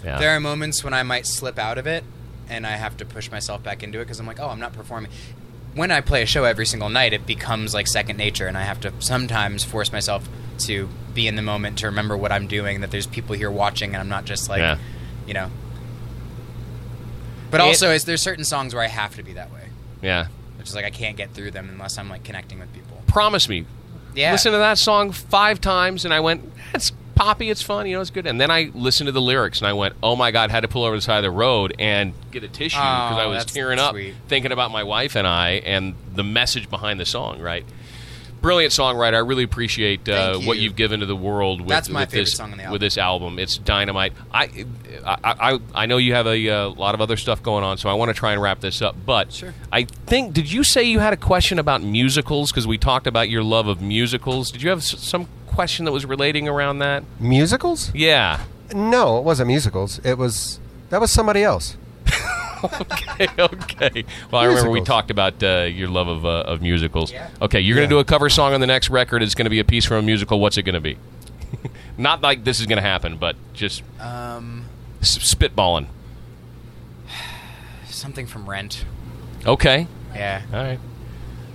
Yeah. 0.04 0.18
There 0.18 0.36
are 0.36 0.40
moments 0.40 0.84
when 0.84 0.94
I 0.94 1.04
might 1.04 1.28
slip 1.28 1.60
out 1.60 1.78
of 1.78 1.86
it, 1.86 2.04
and 2.50 2.66
I 2.66 2.72
have 2.72 2.98
to 2.98 3.06
push 3.06 3.30
myself 3.30 3.62
back 3.62 3.84
into 3.84 4.00
it 4.00 4.06
because 4.06 4.20
I'm 4.20 4.26
like, 4.26 4.40
oh, 4.40 4.50
I'm 4.50 4.60
not 4.60 4.74
performing. 4.74 5.12
When 5.74 5.90
I 5.92 6.02
play 6.02 6.22
a 6.22 6.26
show 6.26 6.44
every 6.44 6.66
single 6.66 6.90
night, 6.90 7.14
it 7.14 7.26
becomes 7.26 7.74
like 7.74 7.88
second 7.88 8.18
nature, 8.18 8.48
and 8.48 8.58
I 8.58 8.64
have 8.64 8.80
to 8.82 8.92
sometimes 9.00 9.64
force 9.64 9.92
myself 9.92 10.28
to 10.60 10.90
be 11.14 11.28
in 11.28 11.36
the 11.36 11.42
moment 11.42 11.78
to 11.80 11.86
remember 11.88 12.18
what 12.18 12.32
I'm 12.32 12.48
doing. 12.48 12.82
That 12.82 12.92
there's 12.92 13.08
people 13.08 13.36
here 13.36 13.50
watching, 13.52 13.90
and 13.94 13.98
I'm 14.02 14.10
not 14.10 14.26
just 14.26 14.50
like, 14.50 14.60
Yeah. 14.60 14.78
you 15.26 15.34
know. 15.34 15.50
But 17.50 17.60
It- 17.62 17.64
also, 17.64 17.92
is 17.92 18.06
there's 18.06 18.22
certain 18.22 18.46
songs 18.46 18.74
where 18.74 18.84
I 18.84 18.88
have 18.88 19.16
to 19.16 19.24
be 19.24 19.34
that 19.34 19.52
way, 19.52 19.70
yeah. 20.02 20.28
which 20.58 20.68
is 20.68 20.76
like 20.76 20.86
I 20.86 20.90
can't 20.90 21.18
get 21.18 21.34
through 21.34 21.52
them 21.52 21.70
unless 21.72 21.98
I'm 21.98 22.10
like 22.10 22.24
connecting 22.24 22.60
with 22.60 22.72
people. 22.74 23.02
Promise 23.08 23.50
me. 23.50 23.66
Yeah. 24.16 24.32
Listen 24.34 24.52
to 24.52 24.58
that 24.58 24.78
song 24.78 25.12
five 25.12 25.62
times, 25.62 26.04
and 26.06 26.14
I 26.14 26.20
went, 26.20 26.50
"It's 26.74 26.92
poppy, 27.24 27.50
it's 27.50 27.62
fun, 27.62 27.86
you 27.88 27.96
know, 27.96 28.02
it's 28.02 28.10
good." 28.10 28.26
And 28.28 28.40
then 28.42 28.50
I 28.52 28.72
listened 28.74 29.08
to 29.08 29.12
the 29.12 29.22
lyrics, 29.22 29.60
and 29.60 29.68
I 29.68 29.74
went, 29.74 29.96
"Oh 30.02 30.16
my 30.16 30.32
god!" 30.32 30.52
Had 30.52 30.62
to 30.62 30.68
pull 30.68 30.84
over 30.84 30.96
the 30.96 31.02
side 31.02 31.18
of 31.18 31.24
the 31.24 31.32
road 31.32 31.76
and 31.80 32.14
get 32.32 32.44
a 32.44 32.48
tissue 32.48 32.78
because 32.78 33.18
I 33.18 33.24
Oh, 33.26 33.30
was 33.30 33.40
that's 33.40 33.54
tearing 33.54 33.80
up 33.80 33.92
sweet. 33.94 34.16
thinking 34.28 34.52
about 34.52 34.72
my 34.72 34.84
wife 34.84 35.16
and 35.16 35.28
I 35.28 35.62
and 35.66 35.94
the 36.16 36.24
message 36.24 36.70
behind 36.70 37.00
the 37.00 37.06
song. 37.06 37.40
Right. 37.42 37.66
Brilliant 38.42 38.74
songwriter. 38.74 39.14
I 39.14 39.20
really 39.20 39.44
appreciate 39.44 40.10
uh, 40.10 40.34
Thank 40.34 40.48
what 40.48 40.58
you. 40.58 40.64
you've 40.64 40.76
given 40.76 41.02
to 41.02 41.06
the 41.06 41.16
world 41.16 41.62
with, 41.62 41.70
That's 41.70 41.90
my 41.90 42.00
with 42.02 42.10
favorite 42.10 42.26
this 42.26 42.34
song 42.34 42.52
on 42.54 42.58
the 42.58 42.64
with 42.64 42.66
album. 42.66 42.80
this 42.80 42.98
album. 42.98 43.38
It's 43.40 43.58
dynamite. 43.60 44.14
I, 44.34 44.66
I, 45.06 45.18
I, 45.24 45.60
I 45.76 45.86
know 45.86 45.98
you 45.98 46.16
have 46.16 46.26
a 46.26 46.50
uh, 46.50 46.70
lot 46.70 46.96
of 46.96 47.02
other 47.02 47.18
stuff 47.18 47.44
going 47.44 47.64
on, 47.64 47.78
so 47.78 47.88
I 47.88 47.94
want 47.94 48.10
to 48.10 48.16
try 48.16 48.34
and 48.34 48.42
wrap 48.42 48.60
this 48.60 48.82
up. 48.82 48.96
But 49.06 49.32
Sure. 49.32 49.54
I 49.72 49.84
think 49.84 50.34
did 50.34 50.52
you 50.52 50.64
say 50.64 50.82
you 50.84 50.98
had 50.98 51.14
a 51.14 51.18
question 51.18 51.60
about 51.60 51.84
musicals 51.84 52.50
because 52.52 52.66
we 52.66 52.80
talked 52.80 53.06
about 53.06 53.30
your 53.30 53.44
love 53.44 53.68
of 53.68 53.80
musicals? 53.80 54.50
Did 54.50 54.64
you 54.64 54.72
have 54.72 54.82
some 54.84 55.28
question 55.52 55.86
that 55.86 55.92
was 55.92 56.06
relating 56.06 56.48
around 56.48 56.80
that? 56.80 57.04
Musicals? 57.20 57.92
Yeah. 57.94 58.42
No, 58.74 59.18
it 59.18 59.24
wasn't 59.24 59.48
musicals. 59.48 60.00
It 60.04 60.18
was 60.18 60.60
that 60.90 61.00
was 61.02 61.12
somebody 61.12 61.44
else. 61.44 61.78
okay. 62.64 63.28
Okay. 63.40 64.06
Well, 64.32 64.42
I 64.42 64.46
remember 64.46 64.70
we 64.70 64.80
Musicals. 64.80 64.88
talked 64.88 65.12
about 65.12 65.42
uh, 65.44 65.64
your 65.64 65.88
love 65.88 66.08
of, 66.08 66.26
uh, 66.26 66.44
of 66.48 66.62
musicals. 66.62 67.12
Yeah. 67.12 67.30
Okay, 67.42 67.60
you're 67.60 67.76
going 67.76 67.86
Yeah. 67.86 67.90
to 67.90 67.96
do 67.96 68.00
a 68.00 68.04
cover 68.06 68.30
song 68.30 68.54
on 68.54 68.62
the 68.62 68.68
next 68.68 68.90
record. 68.90 69.24
It's 69.24 69.34
going 69.36 69.46
to 69.46 69.50
be 69.50 69.60
a 69.60 69.64
piece 69.64 69.86
from 69.86 69.98
a 69.98 70.02
musical. 70.02 70.40
What's 70.40 70.58
it 70.58 70.64
going 70.64 70.76
to 70.76 70.80
be? 70.82 70.98
Not 71.98 72.22
like 72.22 72.44
this 72.44 72.60
is 72.60 72.66
going 72.68 72.78
to 72.78 72.82
happen, 72.84 73.18
but 73.18 73.36
just 73.54 73.84
Um, 74.00 74.66
s- 75.02 75.18
spitballing. 75.20 75.88
something 77.90 78.28
from 78.28 78.50
Rent. 78.50 78.86
Okay. 79.46 79.88
Yeah. 80.14 80.42
All 80.54 80.64
right. 80.64 80.80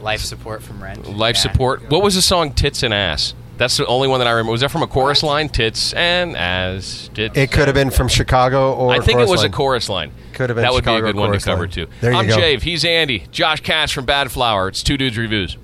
Life 0.00 0.20
support 0.20 0.62
from 0.62 0.82
Rent. 0.82 1.08
Life 1.16 1.36
Yeah. 1.36 1.42
support. 1.42 1.90
What 1.90 2.02
was 2.02 2.14
the 2.14 2.22
song 2.22 2.52
"Tits 2.52 2.82
and 2.82 2.92
Ass"? 2.92 3.34
That's 3.56 3.76
the 3.76 3.86
only 3.86 4.06
one 4.08 4.20
that 4.20 4.26
I 4.28 4.32
remember. 4.32 4.52
Was 4.52 4.60
that 4.60 4.70
from 4.70 4.82
a 4.82 4.86
chorus 4.86 5.22
line? 5.22 5.48
Tits 5.48 5.92
and 5.94 6.36
as 6.36 7.08
Tits 7.14 7.36
It 7.36 7.50
could 7.50 7.68
have 7.68 7.75
been 7.75 7.90
from 7.90 8.08
Chicago 8.08 8.75
or 8.75 8.90
I 8.92 8.96
think 9.00 9.10
it 9.20 9.26
chorus 9.26 9.30
was 9.30 9.44
a 9.44 9.48
chorus 9.50 9.88
line. 9.88 10.12
Could 10.34 10.50
have 10.50 10.56
been 10.56 10.62
That 10.62 10.72
would 10.72 10.84
Chicago 10.84 11.02
be 11.04 11.08
a 11.10 11.12
good 11.12 11.18
one 11.18 11.32
to 11.32 11.40
cover 11.40 11.62
line. 11.62 11.70
too. 11.70 11.86
There 12.00 12.12
you 12.12 12.18
I'm 12.18 12.26
go. 12.26 12.36
Jave. 12.36 12.62
He's 12.62 12.84
Andy. 12.84 13.26
Josh 13.30 13.60
Katz 13.60 13.92
from 13.92 14.04
Badflower. 14.06 14.68
It's 14.68 14.82
Two 14.82 14.96
Dudes 14.98 15.16
Reviews. 15.16 15.56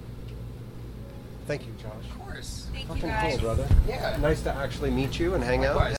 Thank 1.46 1.66
you, 1.66 1.72
Josh. 1.82 1.92
Of 2.10 2.18
course. 2.20 2.66
Thank 2.72 2.96
you 2.96 3.08
guys. 3.08 3.32
cool, 3.38 3.54
brother. 3.54 3.68
Yeah. 3.86 4.16
Nice 4.20 4.40
to 4.42 4.54
actually 4.54 4.90
meet 4.90 5.18
you 5.18 5.34
and 5.34 5.44
hang 5.44 5.64
out. 5.66 5.76
Likewise. 5.76 5.90